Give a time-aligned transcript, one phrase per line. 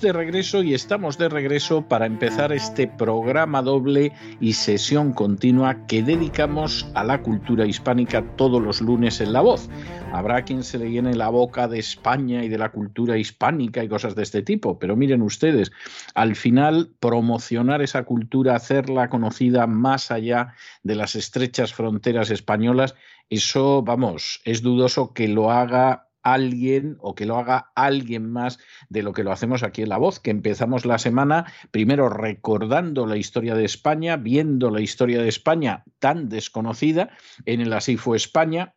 [0.00, 6.04] De regreso y estamos de regreso para empezar este programa doble y sesión continua que
[6.04, 9.68] dedicamos a la cultura hispánica todos los lunes en La Voz.
[10.12, 13.88] Habrá quien se le llene la boca de España y de la cultura hispánica y
[13.88, 15.72] cosas de este tipo, pero miren ustedes,
[16.14, 20.54] al final promocionar esa cultura, hacerla conocida más allá
[20.84, 22.94] de las estrechas fronteras españolas,
[23.30, 29.02] eso, vamos, es dudoso que lo haga alguien o que lo haga alguien más de
[29.02, 33.16] lo que lo hacemos aquí en La Voz, que empezamos la semana primero recordando la
[33.16, 37.10] historia de España, viendo la historia de España tan desconocida
[37.44, 38.74] en el Así fue España,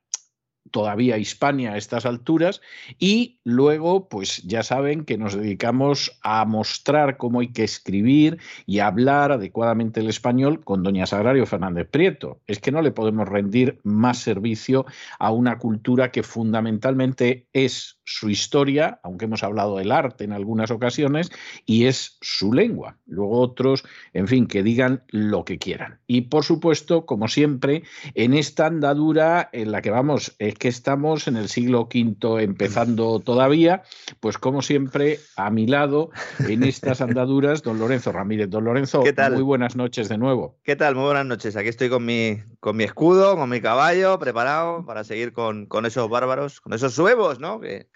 [0.70, 2.62] todavía Hispania a estas alturas
[3.00, 8.80] y luego pues ya saben que nos dedicamos a mostrar cómo hay que escribir y
[8.80, 12.40] hablar adecuadamente el español con doña Sagrario Fernández Prieto.
[12.48, 14.86] Es que no le podemos rendir más servicio
[15.20, 20.72] a una cultura que fundamentalmente es su historia, aunque hemos hablado del arte en algunas
[20.72, 21.32] ocasiones,
[21.66, 22.98] y es su lengua.
[23.06, 23.84] Luego otros,
[24.14, 26.00] en fin, que digan lo que quieran.
[26.08, 27.84] Y por supuesto, como siempre,
[28.14, 33.20] en esta andadura en la que vamos, es que estamos en el siglo V empezando
[33.20, 33.84] todavía,
[34.20, 38.50] pues como siempre, a mi lado, en estas andaduras, don Lorenzo Ramírez.
[38.50, 39.34] Don Lorenzo, ¿Qué tal?
[39.34, 40.58] muy buenas noches de nuevo.
[40.64, 40.96] ¿Qué tal?
[40.96, 41.56] Muy buenas noches.
[41.56, 45.86] Aquí estoy con mi, con mi escudo, con mi caballo, preparado para seguir con, con
[45.86, 47.60] esos bárbaros, con esos suevos, ¿no?
[47.60, 47.88] Que,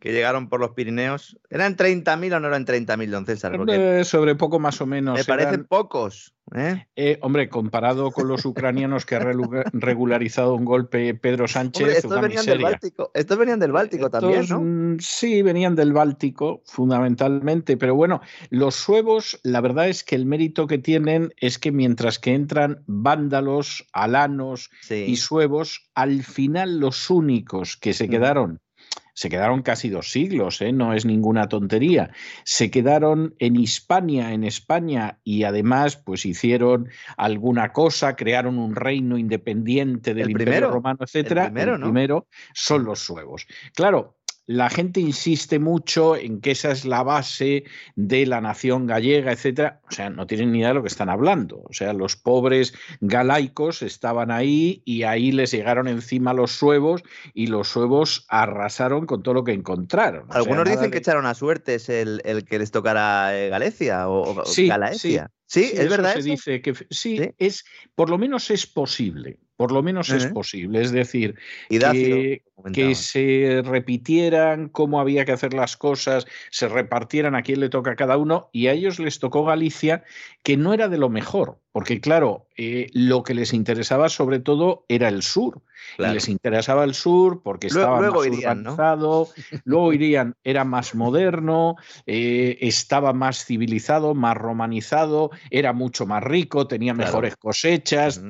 [0.00, 1.38] que llegaron por los Pirineos.
[1.50, 3.56] ¿Eran 30.000 o no eran 30.000, don César?
[3.56, 5.18] Porque sobre poco más o menos.
[5.18, 6.34] me parecen eran- pocos.
[6.54, 6.86] ¿eh?
[6.96, 9.20] Eh, hombre, comparado con los ucranianos que ha
[9.72, 12.62] regularizado un golpe Pedro Sánchez, Hombre, estos venían del.
[12.62, 13.10] Báltico.
[13.14, 14.60] Estos venían del Báltico también, ¿no?
[14.60, 17.76] mm, Sí, venían del Báltico, fundamentalmente.
[17.76, 22.18] Pero bueno, los suevos, la verdad es que el mérito que tienen es que mientras
[22.18, 25.04] que entran vándalos, alanos Sí.
[25.06, 28.12] y suevos, al final los únicos que se Ujú.
[28.12, 28.60] quedaron
[29.20, 30.72] se quedaron casi dos siglos, ¿eh?
[30.72, 32.10] no es ninguna tontería.
[32.44, 36.88] Se quedaron en Hispania, en España, y además, pues hicieron
[37.18, 41.44] alguna cosa, crearon un reino independiente del El Imperio primero, Romano, etcétera.
[41.44, 41.84] primero, ¿no?
[41.84, 43.46] primero son los suevos.
[43.74, 44.16] Claro,
[44.46, 47.64] la gente insiste mucho en que esa es la base
[47.94, 49.80] de la nación gallega, etcétera.
[49.88, 51.62] O sea, no tienen ni idea de lo que están hablando.
[51.68, 57.02] O sea, los pobres galaicos estaban ahí y ahí les llegaron encima los suevos
[57.32, 60.28] y los suevos arrasaron con todo lo que encontraron.
[60.30, 64.40] O Algunos dicen que echaron a suertes el, el que les tocara eh, Galicia o,
[64.40, 65.26] o Sí, Galaecia.
[65.26, 66.14] Sí, Sí, es verdad.
[66.14, 67.30] se dice que sí, Sí.
[67.38, 67.64] es
[67.96, 69.36] por lo menos es posible.
[69.56, 70.80] Por lo menos es posible.
[70.80, 71.34] Es decir,
[71.68, 77.90] que se repitieran cómo había que hacer las cosas, se repartieran a quién le toca
[77.90, 80.04] a cada uno, y a ellos les tocó Galicia,
[80.44, 84.84] que no era de lo mejor, porque claro, eh, lo que les interesaba sobre todo
[84.88, 85.62] era el sur.
[85.96, 86.12] Claro.
[86.12, 88.72] Y les interesaba el sur porque estaba luego más irían, ¿no?
[88.72, 89.28] urbanizado,
[89.64, 91.76] luego irían, era más moderno,
[92.06, 97.06] eh, estaba más civilizado, más romanizado, era mucho más rico, tenía Claro.
[97.06, 98.20] mejores cosechas,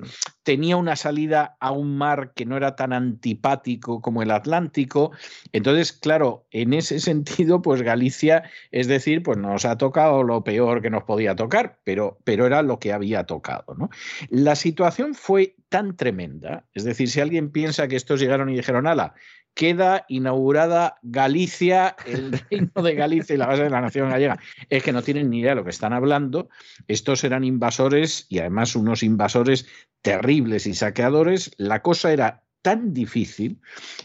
[0.43, 5.13] tenía una salida a un mar que no era tan antipático como el Atlántico.
[5.53, 10.83] Entonces, claro, en ese sentido, pues Galicia, es decir, pues nos ha tocado lo peor
[10.83, 13.77] que nos podía tocar, pero, pero era lo que había tocado.
[13.79, 13.91] ¿no?
[14.29, 18.89] La situación fue tan tremenda, es decir, si alguien piensa que estos llegaron y dijeron,
[18.89, 19.15] ala,
[19.55, 24.41] queda inaugurada Galicia, el reino de Galicia y la base de la nación gallega.
[24.69, 26.49] Es que no tienen ni idea de lo que están hablando.
[26.89, 29.67] Estos eran invasores y además unos invasores
[30.03, 31.53] terribles y saqueadores.
[31.57, 33.61] La cosa era tan difícil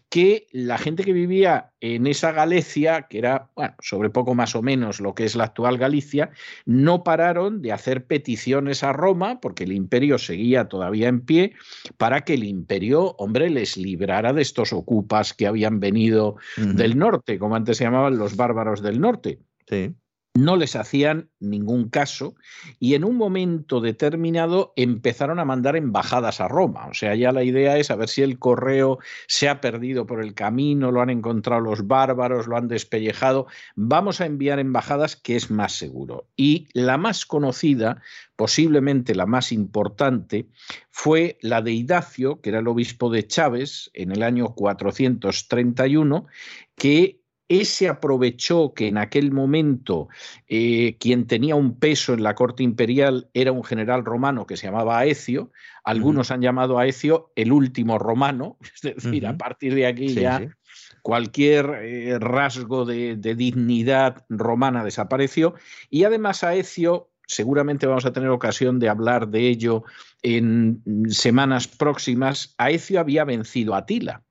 [0.09, 4.61] que la gente que vivía en esa Galicia, que era bueno, sobre poco más o
[4.61, 6.31] menos lo que es la actual Galicia,
[6.65, 11.53] no pararon de hacer peticiones a Roma, porque el imperio seguía todavía en pie,
[11.97, 17.37] para que el imperio, hombre, les librara de estos ocupas que habían venido del norte,
[17.39, 19.39] como antes se llamaban los bárbaros del norte.
[19.67, 19.95] Sí
[20.35, 22.35] no les hacían ningún caso
[22.77, 26.87] y en un momento determinado empezaron a mandar embajadas a Roma.
[26.87, 30.21] O sea, ya la idea es a ver si el correo se ha perdido por
[30.21, 33.47] el camino, lo han encontrado los bárbaros, lo han despellejado.
[33.75, 36.27] Vamos a enviar embajadas que es más seguro.
[36.35, 38.01] Y la más conocida,
[38.35, 40.49] posiblemente la más importante,
[40.91, 46.25] fue la de Idacio, que era el obispo de Chávez en el año 431,
[46.75, 50.07] que ese aprovechó que en aquel momento
[50.47, 54.67] eh, quien tenía un peso en la corte imperial era un general romano que se
[54.67, 55.51] llamaba Aecio.
[55.83, 60.41] Algunos han llamado a Aecio el último romano, es decir, a partir de aquí ya
[61.01, 65.53] cualquier eh, rasgo de, de, dignidad romana desapareció.
[65.91, 69.83] Y además Aecio, seguramente vamos a tener ocasión de hablar de ello
[70.23, 74.23] en semanas próximas, Aecio había vencido a Atila.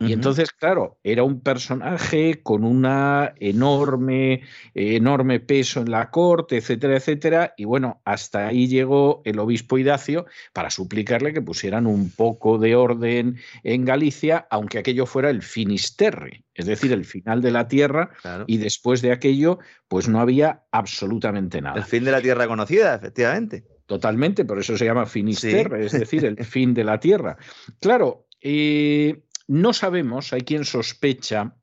[0.00, 4.42] Y entonces, claro, era un personaje con una enorme,
[4.74, 7.54] enorme peso en la corte, etcétera, etcétera.
[7.56, 12.76] Y bueno, hasta ahí llegó el obispo Idacio para suplicarle que pusieran un poco de
[12.76, 18.10] orden en Galicia, aunque aquello fuera el finisterre, es decir, el final de la tierra.
[18.46, 21.76] Y después de aquello, pues no había absolutamente nada.
[21.76, 23.64] El fin de la tierra conocida, efectivamente.
[23.86, 27.38] Totalmente, por eso se llama Finisterre, es decir, el fin de la tierra.
[27.80, 31.56] Claro, eh, no sabemos, hay quien sospecha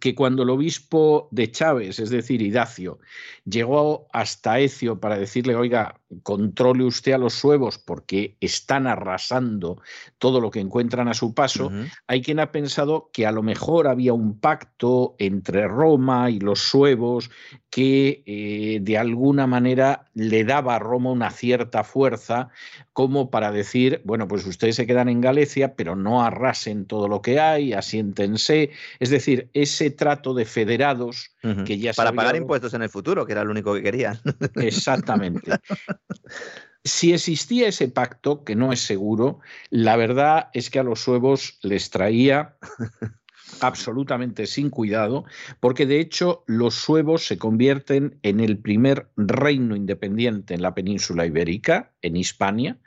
[0.00, 2.98] que cuando el obispo de Chávez, es decir, Idacio,
[3.44, 9.80] llegó hasta Ecio para decirle, oiga, controle usted a los suevos porque están arrasando
[10.18, 11.70] todo lo que encuentran a su paso,
[12.06, 16.60] hay quien ha pensado que a lo mejor había un pacto entre Roma y los
[16.60, 17.30] suevos
[17.70, 22.50] que eh, de alguna manera le daba a Roma una cierta fuerza
[22.92, 27.20] como para decir, bueno, pues ustedes se quedan en Galicia, pero no arrasen todo lo
[27.20, 28.70] que hay, asiéntense.
[29.00, 31.34] Es decir, ese trato de federados
[31.66, 34.18] que ya Para pagar impuestos en el futuro, que era lo único que querían.
[34.54, 35.52] Exactamente.
[36.84, 39.40] Si existía ese pacto, que no es seguro,
[39.70, 42.56] la verdad es que a los suevos les traía
[43.60, 45.24] absolutamente sin cuidado,
[45.60, 51.24] porque de hecho los suevos se convierten en el primer reino independiente en la península
[51.24, 52.78] ibérica, en Hispania.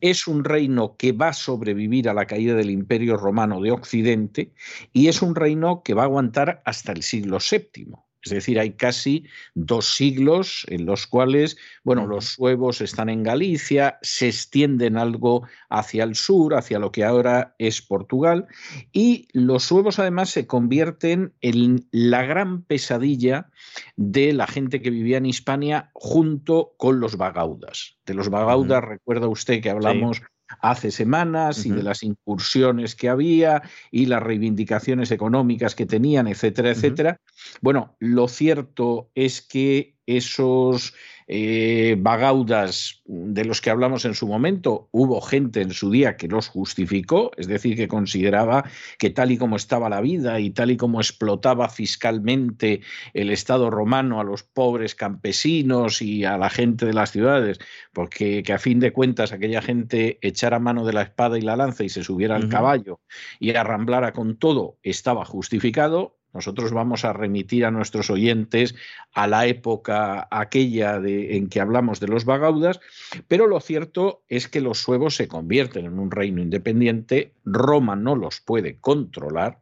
[0.00, 4.52] Es un reino que va a sobrevivir a la caída del Imperio Romano de Occidente
[4.92, 8.07] y es un reino que va a aguantar hasta el siglo VII.
[8.24, 9.24] Es decir, hay casi
[9.54, 16.04] dos siglos en los cuales, bueno, los suevos están en Galicia, se extienden algo hacia
[16.04, 18.46] el sur, hacia lo que ahora es Portugal,
[18.92, 23.50] y los suevos además se convierten en la gran pesadilla
[23.96, 27.98] de la gente que vivía en Hispania junto con los bagaudas.
[28.04, 30.22] De los bagaudas, recuerda usted que hablamos
[30.60, 36.70] hace semanas y de las incursiones que había y las reivindicaciones económicas que tenían, etcétera,
[36.70, 37.20] etcétera.
[37.60, 40.94] Bueno, lo cierto es que esos
[41.30, 46.26] eh, bagaudas de los que hablamos en su momento, hubo gente en su día que
[46.26, 48.64] los justificó, es decir, que consideraba
[48.98, 52.80] que tal y como estaba la vida y tal y como explotaba fiscalmente
[53.12, 57.58] el Estado romano a los pobres campesinos y a la gente de las ciudades,
[57.92, 61.56] porque que a fin de cuentas aquella gente echara mano de la espada y la
[61.56, 63.00] lanza y se subiera al caballo
[63.38, 68.76] y arramblara con todo, estaba justificado, nosotros vamos a remitir a nuestros oyentes
[69.12, 72.78] a la época aquella en que hablamos de los bagaudas,
[73.26, 78.14] pero lo cierto es que los suevos se convierten en un reino independiente, Roma no
[78.14, 79.58] los puede controlar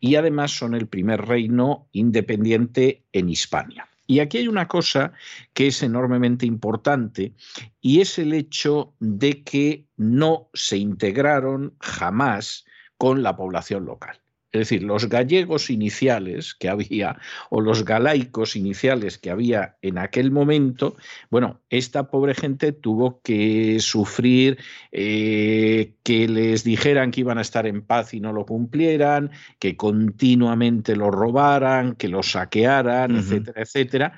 [0.00, 3.88] y además son el primer reino independiente en Hispania.
[4.08, 5.12] Y aquí hay una cosa
[5.54, 7.34] que es enormemente importante
[7.80, 12.64] y es el hecho de que no se integraron jamás
[12.98, 14.18] con la población local.
[14.52, 17.18] Es decir, los gallegos iniciales que había
[17.50, 20.96] o los galaicos iniciales que había en aquel momento,
[21.30, 24.58] bueno, esta pobre gente tuvo que sufrir
[24.92, 29.76] eh, que les dijeran que iban a estar en paz y no lo cumplieran, que
[29.76, 34.16] continuamente los robaran, que los saquearan, etcétera, etcétera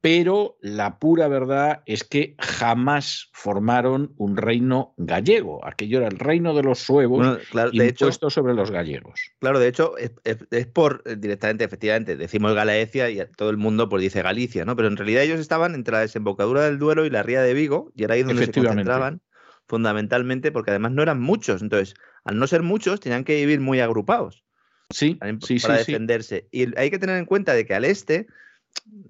[0.00, 5.64] pero la pura verdad es que jamás formaron un reino gallego.
[5.66, 7.38] Aquello era el reino de los suevos
[7.72, 9.20] y impuesto sobre los gallegos.
[9.40, 14.02] Claro, de hecho, es, por eh, directamente, efectivamente, decimos Galicia y todo el mundo pues
[14.02, 14.74] dice Galicia, ¿no?
[14.74, 17.92] Pero en realidad ellos estaban entre la desembocadura del Duero y la ría de Vigo,
[17.94, 19.20] y era ahí donde se concentraban
[19.66, 21.60] fundamentalmente porque además no eran muchos.
[21.60, 24.44] Entonces, al no ser muchos, tenían que vivir muy agrupados.
[24.88, 26.48] Sí, sí, para sí, defenderse.
[26.50, 28.26] Y hay que tener en cuenta de que al este,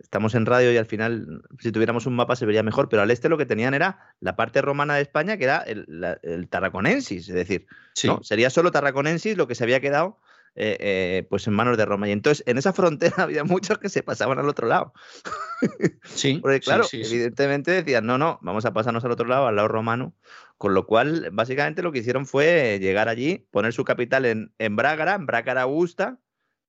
[0.00, 3.10] estamos en radio y al final, si tuviéramos un mapa se vería mejor, pero al
[3.10, 5.86] este lo que tenían era la parte romana de España, que era el,
[6.22, 7.66] el Tarraconensis, es decir,
[8.22, 10.18] sería solo Tarraconensis lo que se había quedado
[10.56, 12.08] eh, eh, pues en manos de Roma.
[12.08, 14.92] Y entonces en esa frontera había muchos que se pasaban al otro lado.
[16.02, 16.38] Sí.
[16.42, 20.14] Porque claro, evidentemente decían, no, no, vamos a pasarnos al otro lado, al lado romano.
[20.58, 24.76] Con lo cual, básicamente lo que hicieron fue llegar allí, poner su capital en, en
[24.76, 26.18] Brágara, en Brácara Augusta,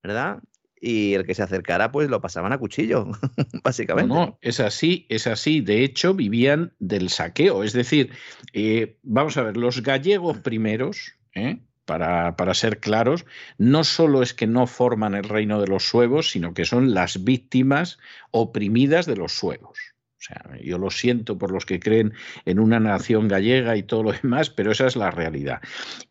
[0.02, 0.40] ¿verdad?
[0.82, 3.08] Y el que se acercara, pues lo pasaban a cuchillo,
[3.64, 4.14] básicamente.
[4.14, 5.62] No, es así, es así.
[5.62, 7.64] De hecho, vivían del saqueo.
[7.64, 8.10] Es decir,
[8.54, 11.60] eh, vamos a ver, los gallegos primeros, ¿eh?
[11.86, 13.26] para, para, ser claros,
[13.58, 17.24] no solo es que no forman el reino de los suevos, sino que son las
[17.24, 18.00] víctimas
[18.32, 19.78] oprimidas de los suevos.
[20.22, 22.14] O sea, yo lo siento por los que creen
[22.46, 25.62] en una nación gallega y todo lo demás, pero esa es la realidad.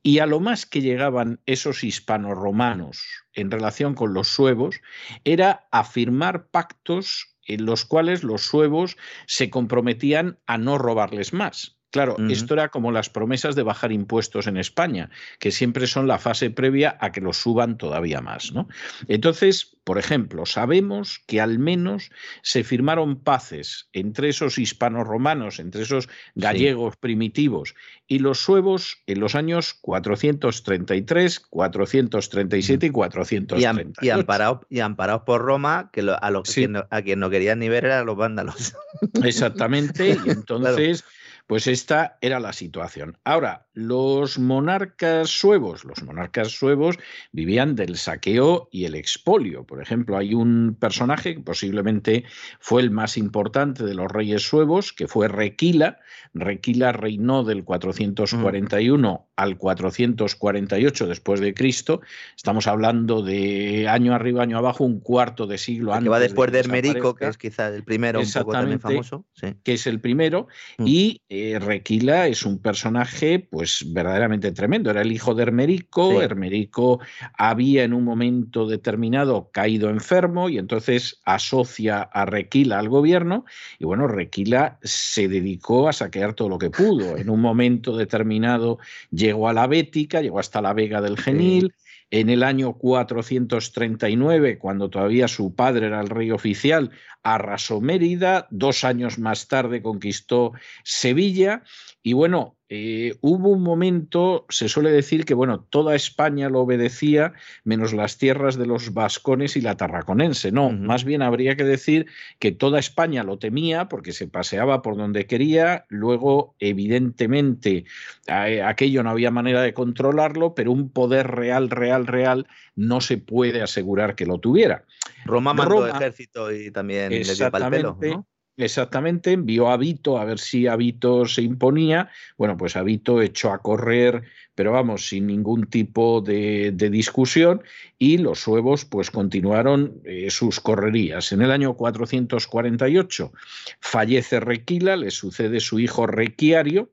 [0.03, 4.81] Y a lo más que llegaban esos hispanos-romanos en relación con los suevos
[5.23, 11.80] era a firmar pactos en los cuales los suevos se comprometían a no robarles más.
[11.91, 16.19] Claro, esto era como las promesas de bajar impuestos en España, que siempre son la
[16.19, 18.53] fase previa a que los suban todavía más.
[18.53, 18.69] ¿no?
[19.09, 22.11] Entonces, por ejemplo, sabemos que al menos
[22.43, 27.75] se firmaron paces entre esos hispanos romanos, entre esos gallegos primitivos
[28.07, 33.93] y los suevos en los años 433, 437 y 438.
[34.01, 36.43] Y, amparados, y amparados por Roma, que a, lo,
[36.91, 38.77] a quien no querían ni ver eran los vándalos.
[39.25, 41.05] Exactamente, y entonces...
[41.51, 43.19] Pues esta era la situación.
[43.25, 46.97] Ahora, los monarcas suevos, los monarcas suevos
[47.33, 49.65] vivían del saqueo y el expolio.
[49.65, 52.23] Por ejemplo, hay un personaje que posiblemente
[52.61, 55.99] fue el más importante de los reyes suevos, que fue Requila.
[56.35, 62.01] Requila reinó del 441 al 448 después de Cristo.
[62.37, 66.05] Estamos hablando de año arriba, año abajo, un cuarto de siglo antes.
[66.05, 69.25] Que va después de, Hermerico, que es quizá el primero, un poco también famoso.
[69.65, 70.47] Que es el primero.
[70.79, 70.85] Mm.
[70.87, 74.91] Y eh, Requila es un personaje, pues verdaderamente tremendo.
[74.91, 76.21] Era el hijo de Hermerico.
[76.21, 77.01] Hermerico
[77.37, 83.45] había en un momento determinado caído enfermo y entonces asocia a Requila al gobierno.
[83.79, 87.17] Y bueno, Requila se dedicó a saquear todo lo que pudo.
[87.17, 88.79] En un momento determinado
[89.11, 91.73] llegó a la Bética, llegó hasta la Vega del Genil.
[92.13, 96.91] En el año 439, cuando todavía su padre era el rey oficial,
[97.23, 100.53] arrasó Mérida, dos años más tarde conquistó
[100.83, 101.63] Sevilla
[102.03, 107.35] y bueno, eh, hubo un momento, se suele decir que bueno, toda España lo obedecía,
[107.65, 110.51] menos las tierras de los vascones y la tarraconense.
[110.53, 112.07] No, más bien habría que decir
[112.39, 115.85] que toda España lo temía porque se paseaba por donde quería.
[115.89, 117.85] Luego, evidentemente,
[118.29, 123.63] aquello no había manera de controlarlo, pero un poder real, real, real no se puede
[123.63, 124.85] asegurar que lo tuviera.
[125.27, 128.27] Roma mandó ejército y también le dio pal pelo, ¿no?
[128.61, 132.11] Exactamente, envió a Vito a ver si Vito se imponía.
[132.37, 134.23] Bueno, pues Vito echó a correr,
[134.55, 137.63] pero vamos, sin ningún tipo de, discusión,
[137.99, 141.33] y los suevos pues continuaron eh, sus correrías.
[141.33, 143.33] En el año 448
[143.81, 146.93] fallece Requila, le sucede su hijo Requiario,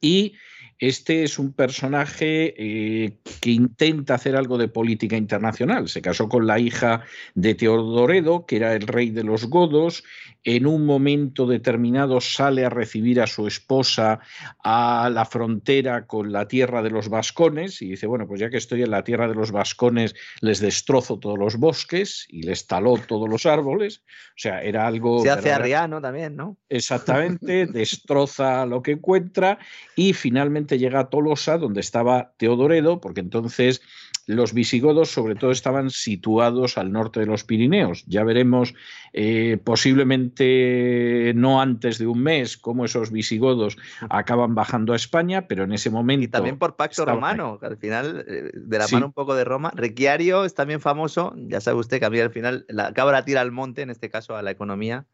[0.00, 0.34] y
[0.82, 5.88] este es un personaje eh, que intenta hacer algo de política internacional.
[5.88, 7.04] Se casó con la hija
[7.36, 10.02] de Teodoredo, que era el rey de los godos.
[10.42, 14.18] En un momento determinado sale a recibir a su esposa
[14.64, 18.56] a la frontera con la tierra de los vascones y dice, bueno, pues ya que
[18.56, 22.96] estoy en la tierra de los vascones, les destrozo todos los bosques y les taló
[23.06, 24.02] todos los árboles.
[24.30, 25.22] O sea, era algo...
[25.22, 26.56] Se hace arriano también, ¿no?
[26.68, 29.60] Exactamente, destroza lo que encuentra
[29.94, 33.82] y finalmente llega a Tolosa, donde estaba Teodoredo, porque entonces
[34.26, 38.04] los visigodos sobre todo estaban situados al norte de los Pirineos.
[38.06, 38.74] Ya veremos
[39.12, 43.76] eh, posiblemente no antes de un mes cómo esos visigodos
[44.08, 46.24] acaban bajando a España, pero en ese momento...
[46.24, 49.44] Y también por pacto romano, que al final, eh, de la mano un poco de
[49.44, 49.72] Roma.
[49.74, 53.40] Requiario es también famoso, ya sabe usted que a mí al final la cabra tira
[53.40, 55.06] al monte, en este caso a la economía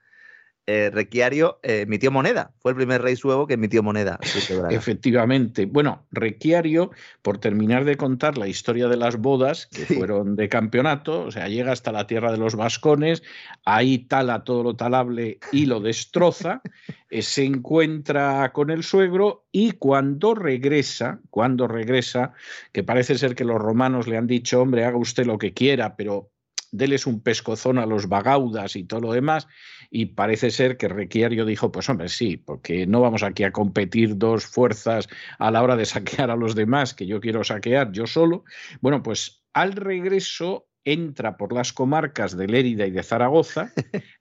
[0.71, 2.53] eh, Requiario eh, emitió moneda.
[2.59, 4.19] Fue el primer rey suevo que emitió moneda.
[4.71, 5.65] Efectivamente.
[5.65, 6.91] Bueno, Requiario,
[7.23, 11.49] por terminar de contar la historia de las bodas, que fueron de campeonato, o sea,
[11.49, 13.23] llega hasta la tierra de los vascones,
[13.65, 16.61] ahí tala todo lo talable y lo destroza,
[17.11, 22.35] eh, se encuentra con el suegro y cuando regresa, cuando regresa,
[22.73, 25.97] que parece ser que los romanos le han dicho, hombre, haga usted lo que quiera,
[25.97, 26.31] pero
[26.71, 29.49] deles un pescozón a los bagaudas y todo lo demás,
[29.91, 34.17] y parece ser que Requiario dijo, pues hombre, sí, porque no vamos aquí a competir
[34.17, 35.09] dos fuerzas
[35.39, 38.45] a la hora de saquear a los demás, que yo quiero saquear yo solo.
[38.81, 43.73] Bueno, pues al regreso entra por las comarcas de Lérida y de Zaragoza,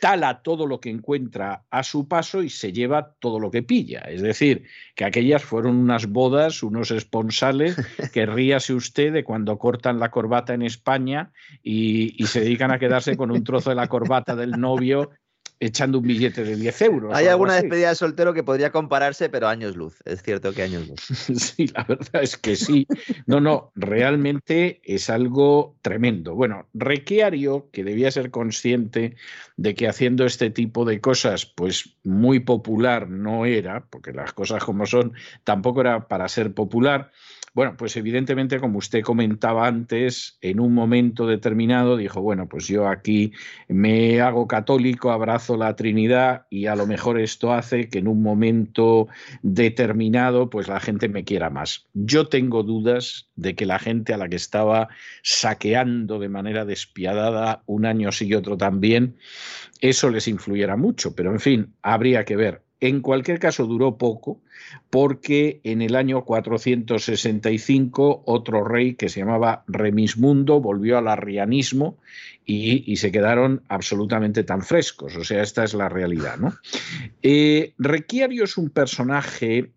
[0.00, 4.00] tala todo lo que encuentra a su paso y se lleva todo lo que pilla.
[4.00, 4.64] Es decir,
[4.94, 7.76] que aquellas fueron unas bodas, unos esponsales,
[8.12, 12.78] que ríase usted de cuando cortan la corbata en España y, y se dedican a
[12.78, 15.10] quedarse con un trozo de la corbata del novio
[15.60, 17.14] echando un billete de 10 euros.
[17.14, 19.98] Hay alguna despedida de soltero que podría compararse, pero años luz.
[20.06, 21.00] Es cierto que años luz.
[21.38, 22.86] sí, la verdad es que sí.
[23.26, 26.34] No, no, realmente es algo tremendo.
[26.34, 29.16] Bueno, Requiario, que debía ser consciente
[29.58, 34.64] de que haciendo este tipo de cosas, pues muy popular no era, porque las cosas
[34.64, 35.12] como son,
[35.44, 37.10] tampoco era para ser popular
[37.52, 42.86] bueno, pues evidentemente, como usted comentaba antes, en un momento determinado dijo, bueno, pues yo
[42.86, 43.32] aquí
[43.68, 48.22] me hago católico, abrazo la Trinidad y a lo mejor esto hace que en un
[48.22, 49.08] momento
[49.42, 51.88] determinado, pues la gente me quiera más.
[51.92, 54.88] Yo tengo dudas de que la gente a la que estaba
[55.22, 59.16] saqueando de manera despiadada un año sí y otro también,
[59.80, 62.62] eso les influyera mucho, pero en fin, habría que ver.
[62.80, 64.40] En cualquier caso, duró poco,
[64.88, 71.98] porque en el año 465 otro rey que se llamaba Remismundo volvió al arrianismo
[72.46, 75.14] y, se quedaron absolutamente tan frescos.
[75.16, 76.38] O sea, esta es la realidad.
[76.38, 76.54] ¿no?
[77.22, 79.70] Eh, Requiario es un personaje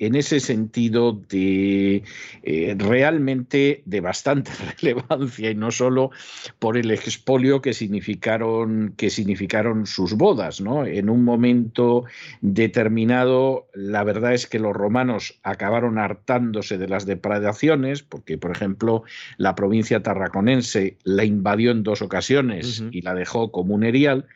[0.00, 2.02] en ese sentido de
[2.42, 4.50] eh, realmente de bastante
[4.82, 6.10] relevancia y no solo
[6.58, 10.60] por el expolio que significaron, que significaron sus bodas.
[10.62, 10.86] ¿no?
[10.86, 12.04] En un momento
[12.40, 19.04] determinado, la verdad es que los romanos acabaron hartándose de las depredaciones, porque, por ejemplo,
[19.36, 24.26] la provincia tarraconense la invadió en dos ocasiones y la dejó como un erial,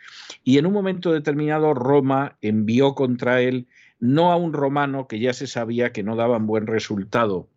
[0.44, 3.66] y en un momento determinado Roma envió contra él
[4.04, 7.49] no a un romano que ya se sabía que no daban buen resultado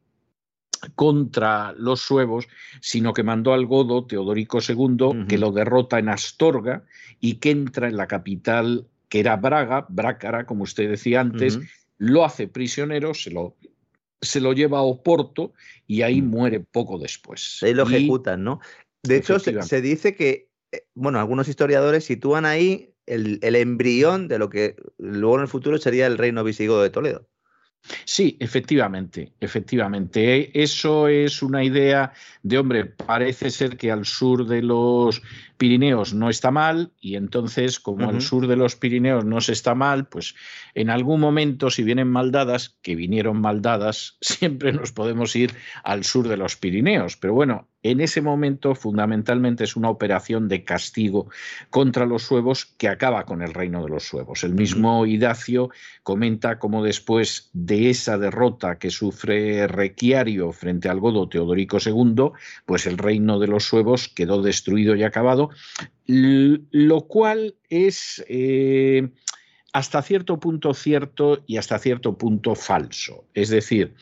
[0.95, 2.47] contra los suevos,
[2.79, 6.85] sino que mandó al godo Teodorico II, que lo derrota en Astorga
[7.19, 11.59] y que entra en la capital, que era Braga, Brácara, como usted decía antes,
[11.97, 13.57] lo hace prisionero, se lo,
[14.21, 15.51] se lo lleva a Oporto
[15.85, 16.29] y ahí mm.
[16.29, 17.59] muere poco después.
[17.61, 18.61] Ahí lo ejecutan, ¿no?
[19.03, 24.49] De hecho, se, dice que, eh, bueno, algunos historiadores sitúan ahí el, embrión de lo
[24.49, 27.27] que luego en el futuro sería el reino visigodo de Toledo.
[28.03, 30.61] Sí, efectivamente, efectivamente.
[30.61, 32.11] Eso es una idea
[32.43, 35.21] de, hombre, parece ser que al sur de los
[35.57, 39.73] Pirineos no está mal y entonces como al sur de los Pirineos no se está
[39.73, 40.35] mal, pues
[40.75, 46.27] en algún momento si vienen maldadas, que vinieron maldadas, siempre nos podemos ir al sur
[46.27, 47.15] de los Pirineos.
[47.15, 51.29] Pero bueno, en ese momento fundamentalmente es una operación de castigo
[51.69, 54.43] contra los suevos que acaba con el reino de los suevos.
[54.43, 55.69] El mismo Idacio
[56.03, 62.31] comenta cómo después de esa derrota que sufre Requiario frente al godo Teodorico II,
[62.65, 65.49] pues el reino de los suevos quedó destruido y acabado
[66.07, 69.09] lo cual es eh,
[69.73, 73.25] hasta cierto punto cierto y hasta cierto punto falso.
[73.33, 73.93] Es decir,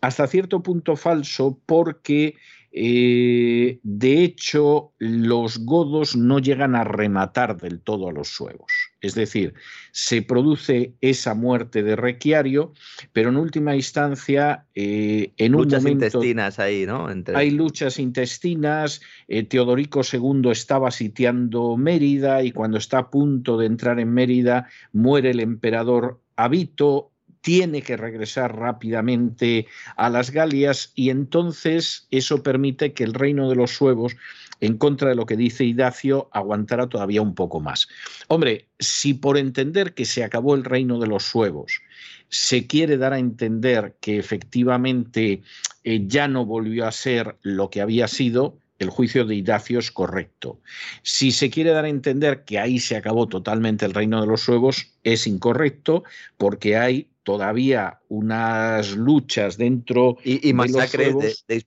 [0.00, 2.36] hasta cierto punto falso porque
[2.78, 8.70] eh, de hecho los godos no llegan a rematar del todo a los suevos.
[9.00, 9.54] Es decir,
[9.92, 12.74] se produce esa muerte de Requiario,
[13.14, 17.08] pero en última instancia, eh, en luchas un momento, intestinas ahí, ¿no?
[17.34, 19.00] Hay luchas intestinas.
[19.26, 24.68] Eh, Teodorico II estaba sitiando Mérida y cuando está a punto de entrar en Mérida
[24.92, 27.12] muere el emperador Abito
[27.46, 33.54] tiene que regresar rápidamente a las Galias y entonces eso permite que el reino de
[33.54, 34.16] los suevos
[34.60, 37.86] en contra de lo que dice Idacio, aguantara todavía un poco más.
[38.26, 41.82] Hombre, si por entender que se acabó el reino de los suevos,
[42.30, 45.42] se quiere dar a entender que efectivamente
[45.84, 49.92] eh, ya no volvió a ser lo que había sido, el juicio de Idacio es
[49.92, 50.60] correcto.
[51.04, 54.40] Si se quiere dar a entender que ahí se acabó totalmente el reino de los
[54.40, 56.02] suevos, es incorrecto
[56.38, 61.66] porque hay todavía unas luchas dentro y, masacres de,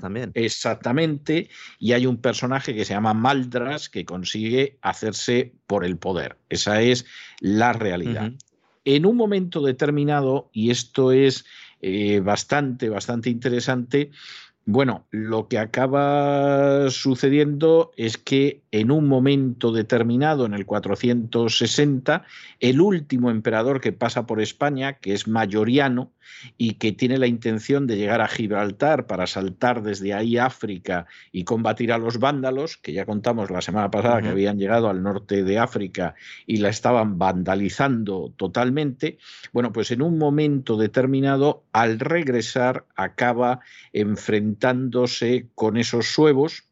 [0.00, 0.32] también.
[0.34, 1.48] Exactamente,
[1.78, 6.38] y hay un personaje que se llama Maldras que consigue hacerse por el poder.
[6.48, 7.06] Esa es
[7.38, 8.32] la realidad.
[8.84, 11.44] En un momento determinado, y esto es
[11.80, 14.10] eh, bastante, bastante interesante,
[14.66, 22.24] bueno, lo que acaba sucediendo es que en un momento determinado, en el 460,
[22.60, 26.12] el último emperador que pasa por España, que es Mayoriano,
[26.56, 31.44] y que tiene la intención de llegar a Gibraltar para saltar desde ahí África y
[31.44, 35.44] combatir a los vándalos, que ya contamos la semana pasada que habían llegado al norte
[35.44, 36.14] de África
[36.46, 39.18] y la estaban vandalizando totalmente,
[39.52, 43.60] bueno, pues en un momento determinado, al regresar, acaba
[43.92, 46.64] enfrentándose con esos suevos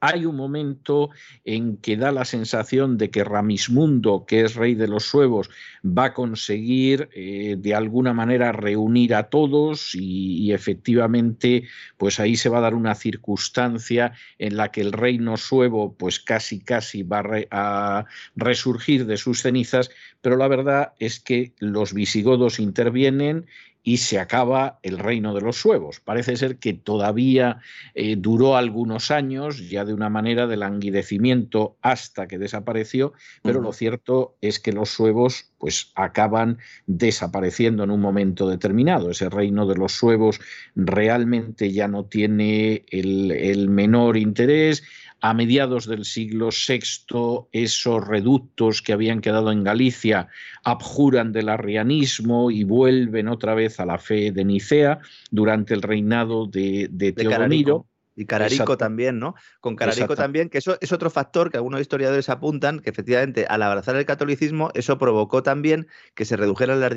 [0.00, 1.10] hay un momento
[1.44, 5.50] en que da la sensación de que Ramismundo, que es rey de los suevos,
[5.84, 11.64] va a conseguir eh, de alguna manera reunir a todos y, efectivamente
[11.96, 16.18] pues ahí se va a dar una circunstancia en la que el reino suevo pues
[16.18, 19.90] casi casi va a resurgir de sus cenizas,
[20.22, 23.46] pero la verdad es que los visigodos intervienen
[23.82, 26.00] y se acaba el reino de los suevos.
[26.00, 27.60] Parece ser que todavía
[27.94, 33.12] eh, duró algunos años, ya de una manera de languidecimiento hasta que desapareció,
[33.42, 39.10] pero lo cierto es que los suevos pues acaban desapareciendo en un momento determinado.
[39.10, 40.40] Ese reino de los suevos
[40.74, 44.82] realmente ya no tiene el, el menor interés,
[45.20, 50.28] a mediados del siglo VI esos reductos que habían quedado en Galicia
[50.64, 54.98] abjuran del arrianismo y vuelven otra vez a la fe de Nicea
[55.30, 57.86] durante el reinado de, de, Teodomiro.
[58.20, 59.34] Y Cararico también, ¿no?
[59.60, 63.62] Con Cararico también, que eso es otro factor que algunos historiadores apuntan, que efectivamente al
[63.62, 66.92] abrazar el catolicismo, eso provocó también que se redujeran las,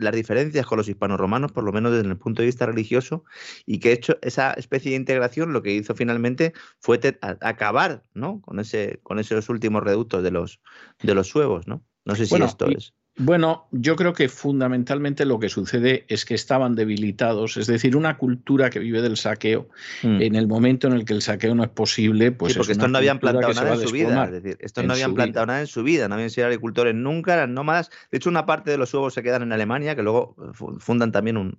[0.00, 3.24] las diferencias con los hispanos-romanos, por lo menos desde el punto de vista religioso,
[3.66, 7.00] y que hecho esa especie de integración lo que hizo finalmente fue
[7.40, 8.40] acabar, ¿no?
[8.42, 10.60] Con, ese, con esos últimos reductos de los,
[11.02, 11.84] de los suevos, ¿no?
[12.04, 12.94] No sé si esto es.
[13.22, 18.16] Bueno, yo creo que fundamentalmente lo que sucede es que estaban debilitados, es decir, una
[18.16, 19.68] cultura que vive del saqueo,
[20.02, 20.22] mm.
[20.22, 22.54] en el momento en el que el saqueo no es posible, pues...
[22.54, 25.12] Sí, porque estos no habían plantado nada en su vida, es decir, estos no habían
[25.12, 28.46] plantado nada en su vida, no habían sido agricultores nunca, eran nómadas, de hecho una
[28.46, 30.34] parte de los huevos se quedan en Alemania, que luego
[30.78, 31.58] fundan también un,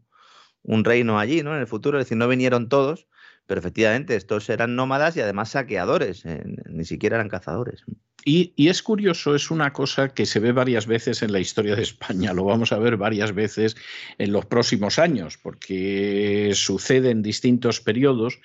[0.63, 1.53] un reino allí, ¿no?
[1.53, 3.07] En el futuro, es decir, no vinieron todos,
[3.45, 3.61] pero
[4.07, 7.83] estos eran nómadas y además saqueadores, eh, ni siquiera eran cazadores.
[8.23, 11.81] Y, es curioso, es una cosa que se ve varias veces en la historia de
[11.81, 13.75] España, lo vamos a ver varias veces
[14.19, 18.39] en los próximos años, porque sucede en distintos periodos.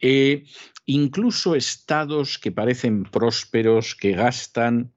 [0.00, 0.44] Eh,
[0.84, 4.92] incluso estados que parecen prósperos, que gastan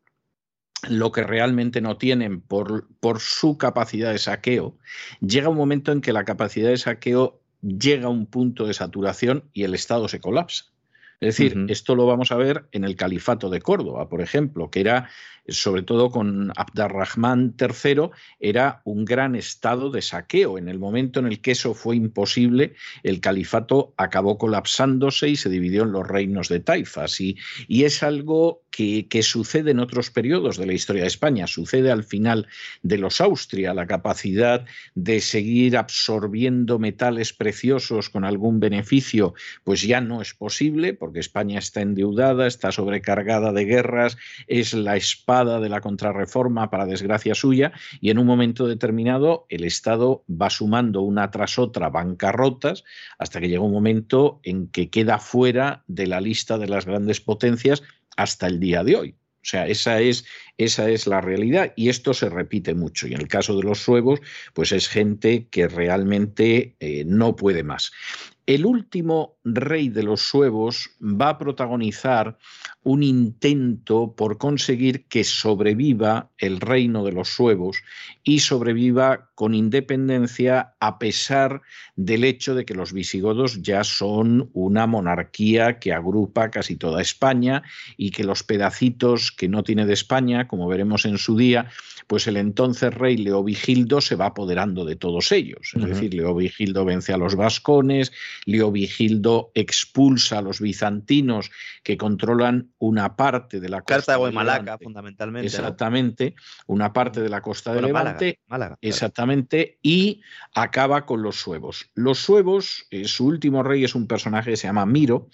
[0.88, 4.78] lo que realmente no tienen por, por, su capacidad de saqueo,
[5.20, 9.64] llega un momento en que la capacidad de saqueo llega un punto de saturación y
[9.64, 10.66] el Estado se colapsa.
[11.22, 14.80] Es decir, esto lo vamos a ver en el califato de Córdoba, por ejemplo, que
[14.80, 15.10] era
[15.52, 20.58] sobre todo con Abdarrahman III, era un gran estado de saqueo.
[20.58, 25.50] En el momento en el que eso fue imposible, el califato acabó colapsándose y se
[25.50, 27.20] dividió en los reinos de taifas.
[27.22, 31.48] Y, y es algo que, que, sucede en otros periodos de la historia de España.
[31.48, 32.48] Sucede al final
[32.84, 40.02] de los Austria, la capacidad de seguir absorbiendo metales preciosos con algún beneficio, pues ya
[40.02, 44.18] no es posible, porque España está endeudada, está sobrecargada de guerras,
[44.48, 49.64] es la espada de la contrarreforma para desgracia suya y en un momento determinado el
[49.64, 52.84] Estado va sumando una tras otra bancarrotas
[53.18, 57.22] hasta que llega un momento en que queda fuera de la lista de las grandes
[57.22, 57.84] potencias
[58.18, 59.16] hasta el día de hoy.
[59.42, 60.26] O sea, esa es,
[60.58, 63.08] esa es la realidad y esto se repite mucho.
[63.08, 64.20] Y en el caso de los suevos,
[64.54, 67.92] pues es gente que realmente eh, no puede más.
[68.50, 72.40] El último rey de los suevos va a protagonizar
[72.82, 77.84] un intento por conseguir que sobreviva el reino de los suevos
[78.24, 81.62] y sobreviva con independencia a pesar
[81.96, 87.64] del hecho de que los visigodos ya son una monarquía que agrupa casi toda España
[87.96, 91.70] y que los pedacitos que no tiene de España, como veremos en su día,
[92.08, 95.72] pues el entonces rey Leovigildo se va apoderando de todos ellos.
[95.74, 98.12] Es decir, Leovigildo vence a los vascones,
[98.46, 101.50] Leovigildo expulsa a los bizantinos
[101.84, 105.48] que controlan una parte de la costa Cartago y Malaca, fundamentalmente.
[105.48, 106.36] Exactamente,
[106.68, 108.40] una parte de la costa de Levante.
[108.82, 109.29] exactamente,
[109.82, 110.22] y
[110.54, 111.90] acaba con los suevos.
[111.94, 115.30] Los suevos, eh, su último rey es un personaje que se llama Miro,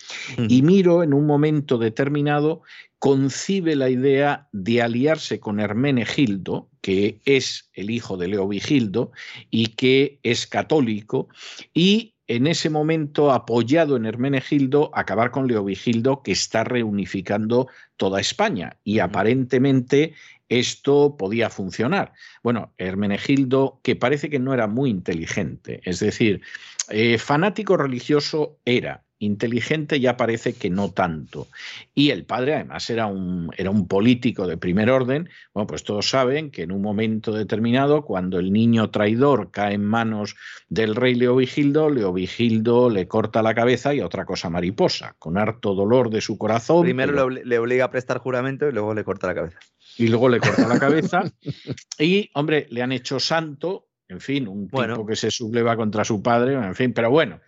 [0.48, 2.62] y Miro en un momento determinado
[3.00, 9.12] concibe la idea de aliarse con Hermenegildo, que es el hijo de Leovigildo
[9.52, 11.28] y que es católico,
[11.74, 18.78] y en ese momento, apoyado en Hermenegildo, acabar con Leovigildo, que está reunificando toda España.
[18.84, 20.16] Y aparentemente
[20.50, 22.14] esto podía funcionar.
[22.44, 26.42] Bueno, Hermenegildo, que parece que no era muy inteligente, es decir,
[26.90, 31.48] eh, fanático religioso era, inteligente ya parece que no tanto.
[31.94, 35.30] Y el padre además era un, era un político de primer orden.
[35.54, 39.86] Bueno, pues todos saben que en un momento determinado, cuando el niño traidor cae en
[39.86, 40.36] manos
[40.70, 46.10] del rey Leovigildo, Leovigildo le corta la cabeza y otra cosa mariposa, con harto dolor
[46.10, 46.84] de su corazón.
[46.84, 49.60] Primero le obliga a prestar juramento y luego le corta la cabeza.
[49.98, 51.24] Y luego le corta la cabeza.
[52.00, 56.22] y, hombre, le han hecho santo, en fin, un tipo que se subleva contra su
[56.22, 57.40] padre, en fin, pero bueno,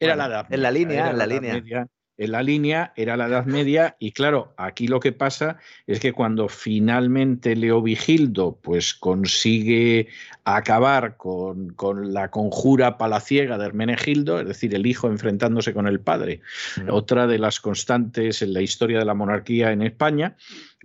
[0.00, 0.46] era la edad.
[0.50, 1.86] En la línea, en la, línea.
[2.18, 6.12] En la línea era la Edad Media y claro, aquí lo que pasa es que
[6.12, 10.08] cuando finalmente Leovigildo pues consigue
[10.44, 16.00] acabar con, con, la conjura palaciega de Hermenegildo, es decir, el hijo enfrentándose con el
[16.00, 16.40] padre,
[16.90, 20.36] otra de las constantes en la historia de la monarquía en España,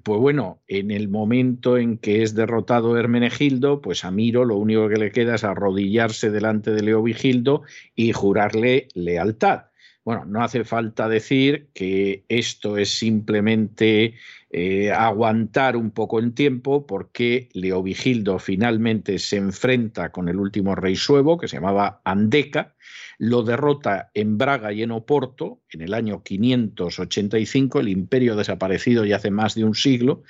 [0.03, 4.89] pues bueno, en el momento en que es derrotado Hermenegildo, pues a Miro lo único
[4.89, 7.63] que le queda es arrodillarse delante de Leovigildo
[7.95, 9.65] y jurarle lealtad.
[10.05, 14.15] Bueno, no hace falta decir que esto es simplemente
[14.49, 20.97] eh, aguantar un poco el tiempo porque Leovigildo finalmente se enfrenta con el último rey
[20.97, 22.75] suevo, que se llamaba Andeca,
[23.17, 29.15] lo derrota en Braga y en Oporto en el año 585, el imperio desaparecido ya
[29.15, 30.23] hace más de un siglo,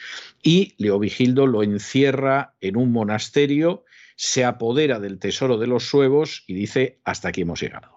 [0.44, 6.54] y Leovigildo lo encierra en un monasterio, se apodera del tesoro de los suevos y
[6.54, 7.93] dice, hasta aquí hemos llegado.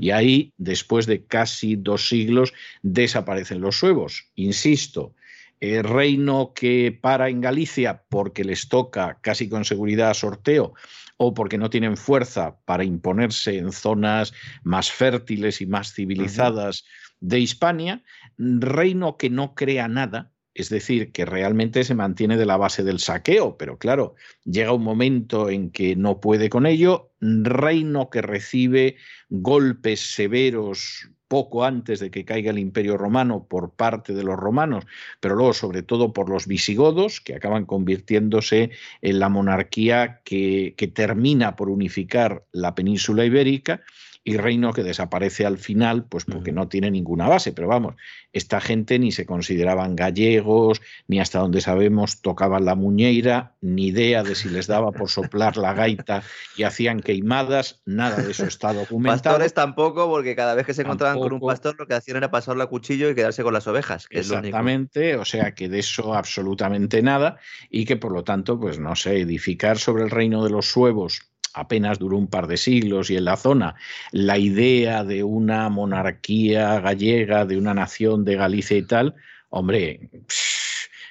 [0.00, 4.30] Y ahí, después de casi dos siglos, desaparecen los suevos.
[4.34, 5.14] Insisto,
[5.60, 10.72] el reino que para en Galicia porque les toca casi con seguridad sorteo
[11.18, 16.84] o porque no tienen fuerza para imponerse en zonas más fértiles y más civilizadas
[17.20, 18.02] de Hispania,
[18.38, 22.98] reino que no crea nada, es decir, que realmente se mantiene de la base del
[22.98, 28.96] saqueo, pero claro, llega un momento en que no puede con ello, reino que recibe
[29.30, 34.84] golpes severos poco antes de que caiga el imperio romano por parte de los romanos,
[35.20, 38.70] pero luego sobre todo por los visigodos, que acaban convirtiéndose
[39.02, 43.82] en la monarquía que, que termina por unificar la península ibérica
[44.28, 47.52] y reino que desaparece al final, pues porque no tiene ninguna base.
[47.52, 47.94] Pero vamos,
[48.34, 54.22] esta gente ni se consideraban gallegos, ni hasta donde sabemos tocaban la muñeira, ni idea
[54.22, 56.22] de si les daba por soplar la gaita
[56.58, 59.22] y hacían queimadas, nada de eso está documentado.
[59.22, 62.30] Pastores tampoco, porque cada vez que se encontraban con un pastor lo que hacían era
[62.30, 64.08] pasarle a cuchillo y quedarse con las ovejas.
[64.08, 67.38] Que Exactamente, o sea que de eso absolutamente nada
[67.70, 71.30] y que por lo tanto, pues no sé, edificar sobre el reino de los suevos
[71.54, 73.74] apenas duró un par de siglos y en la zona
[74.12, 79.14] la idea de una monarquía gallega, de una nación de Galicia y tal,
[79.50, 80.10] hombre,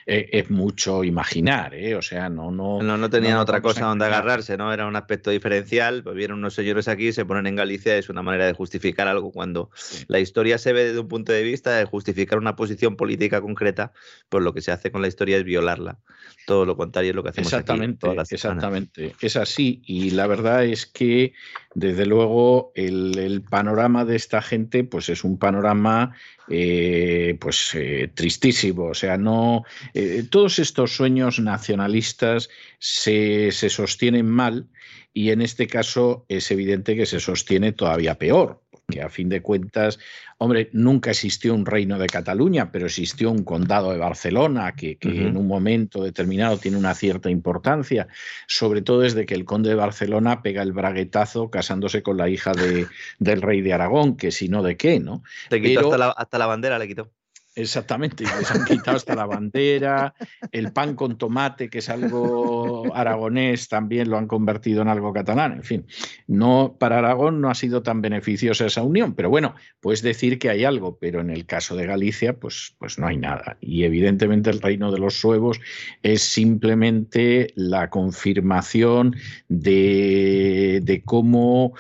[0.10, 1.94] eh, es mucho imaginar, ¿eh?
[1.96, 2.50] O sea, no...
[2.50, 4.72] No, no, no tenían otra cosa donde agarrarse, ¿no?
[4.72, 8.24] Era un aspecto diferencial, pues vienen unos señores aquí, se ponen en Galicia, es una
[8.24, 9.70] manera de justificar algo cuando
[10.08, 13.92] la historia se ve desde un punto de vista de justificar una posición política concreta,
[14.30, 15.98] pues lo que se hace con la historia es violarla.
[16.46, 19.82] Todo lo contrario es lo que hacemos exactamente, aquí Exactamente, es así.
[19.86, 21.34] Y la verdad es que,
[21.76, 26.14] desde luego, el, el panorama de esta gente, pues es un panorama
[26.50, 28.86] eh, pues eh, tristísimo.
[28.86, 29.64] O sea, no
[29.98, 34.68] eh, todos estos sueños nacionalistas se, se sostienen mal
[35.14, 39.42] y en este caso es evidente que se sostiene todavía peor, porque a fin de
[39.42, 40.00] cuentas
[40.40, 45.36] Hombre, nunca existió un reino de Cataluña, pero existió un condado de Barcelona que, en
[45.36, 48.08] un momento determinado tiene una cierta importancia,
[48.46, 52.54] sobre todo desde que el conde de Barcelona pega el braguetazo casándose con la hija
[52.54, 52.86] de,
[53.18, 55.24] del rey de Aragón, que si no de qué, ¿no?
[55.50, 57.12] Te quitó hasta, la, hasta la bandera, le quitó.
[57.58, 60.14] Exactamente, les han quitado hasta la bandera,
[60.52, 65.54] el pan con tomate, que es algo aragonés, también lo han convertido en algo catalán.
[65.54, 65.88] En fin,
[66.28, 70.52] no, para Aragón no ha sido tan beneficiosa esa unión, pero bueno, puedes decir que
[70.52, 73.58] hay algo, pero en el caso de Galicia, pues, pues no hay nada.
[73.60, 75.60] Y evidentemente el reino de los suevos
[76.04, 79.16] es simplemente la confirmación
[79.48, 81.74] de, de cómo,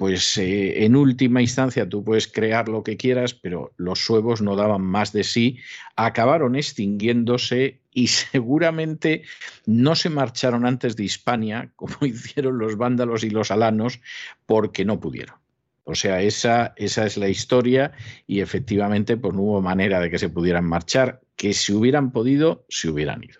[0.00, 4.56] pues eh, en última instancia tú puedes crear lo que quieras, pero los suevos no
[4.56, 5.58] daban más de sí,
[5.94, 9.24] acabaron extinguiéndose y seguramente
[9.66, 14.00] no se marcharon antes de Hispania, como hicieron los vándalos y los alanos,
[14.46, 15.36] porque no pudieron.
[15.84, 17.92] O sea, esa, esa es la historia
[18.26, 22.64] y efectivamente pues, no hubo manera de que se pudieran marchar, que si hubieran podido,
[22.70, 23.39] se hubieran ido.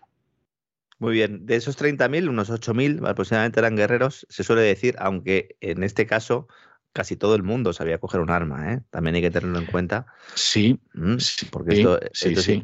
[1.01, 5.83] Muy bien, de esos 30.000, unos 8.000 aproximadamente eran guerreros, se suele decir, aunque en
[5.83, 6.47] este caso
[6.93, 8.81] casi todo el mundo sabía coger un arma, ¿eh?
[8.91, 10.07] También hay que tenerlo en cuenta.
[10.35, 11.17] Sí, mm,
[11.51, 11.99] porque esto,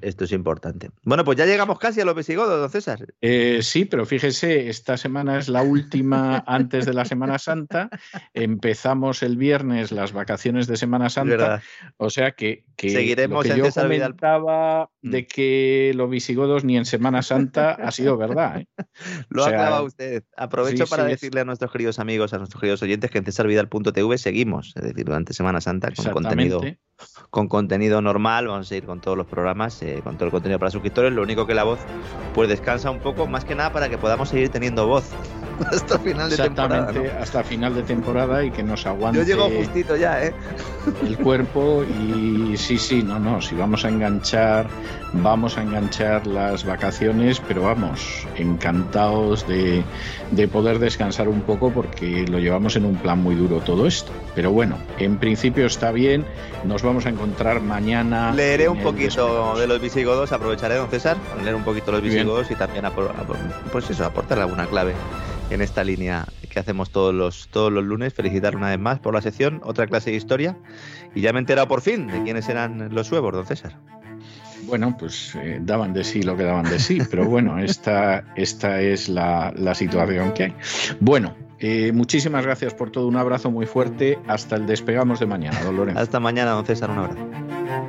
[0.03, 0.91] esto, Es, importante.
[1.03, 3.07] Bueno, pues ya llegamos casi a los visigodos, don César.
[3.23, 7.89] Eh, sí, pero fíjese, esta semana es la última antes de la Semana Santa.
[8.35, 11.63] Empezamos el viernes las vacaciones de Semana Santa.
[11.97, 15.11] O sea que, Seguiremos lo que yo comentaba mm.
[15.11, 18.61] de que los visigodos ni en Semana Santa ha sido verdad.
[18.61, 18.67] ¿eh?
[19.29, 20.25] Lo ha usted.
[20.37, 24.75] Aprovecho para decirle a nuestros queridos amigos, a nuestros queridos oyentes que en cesarvidal.tv seguimos,
[24.77, 26.61] es decir, durante Semana Santa con contenido,
[27.31, 30.59] con contenido normal, vamos a ir con todos los programas, eh, con todo el contenido
[30.59, 31.79] para suscriptores, lo único que la voz
[32.35, 35.11] pues descansa un poco, más que nada para que podamos seguir teniendo voz
[35.73, 36.93] hasta final de temporada.
[37.21, 39.21] hasta final de temporada y que nos aguante.
[39.21, 40.35] Yo llego justito ya, ¿eh?
[41.03, 44.67] El cuerpo y sí, sí, no, no, si vamos a enganchar,
[45.13, 49.83] vamos a enganchar las vacaciones, pero vamos, encantados de,
[50.31, 54.13] de poder descansar un poco porque lo llevamos en un plan muy duro todo esto.
[54.35, 56.25] Pero bueno, en principio está bien,
[56.65, 58.33] nos vamos a encontrar mañana.
[58.33, 62.55] Leeré un poquito de los visigodos, aprovecharé, don César, leer un poquito los visigodos y
[62.55, 62.85] también
[63.73, 64.93] pues eso, aportar alguna clave
[65.51, 68.15] en esta línea que hacemos todos los, todos los lunes.
[68.15, 70.57] Felicitar una vez más por la sección, otra clase de historia.
[71.15, 73.77] Y ya me he enterado por fin de quiénes eran los suevos, don César.
[74.67, 78.81] Bueno, pues eh, daban de sí lo que daban de sí, pero bueno, esta, esta
[78.81, 80.55] es la, situación que hay.
[81.01, 85.61] Bueno, eh, muchísimas gracias por todo, un abrazo muy fuerte, hasta el despegamos de mañana,
[85.63, 87.86] don Hasta mañana, don César, un abrazo.